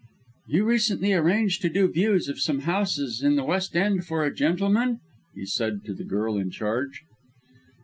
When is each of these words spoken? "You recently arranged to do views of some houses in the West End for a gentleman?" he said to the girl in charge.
"You 0.47 0.65
recently 0.65 1.13
arranged 1.13 1.61
to 1.61 1.69
do 1.69 1.87
views 1.87 2.27
of 2.27 2.39
some 2.39 2.61
houses 2.61 3.21
in 3.21 3.35
the 3.35 3.43
West 3.43 3.75
End 3.75 4.03
for 4.07 4.23
a 4.25 4.33
gentleman?" 4.33 4.99
he 5.35 5.45
said 5.45 5.85
to 5.85 5.93
the 5.93 6.03
girl 6.05 6.37
in 6.39 6.49
charge. 6.49 7.03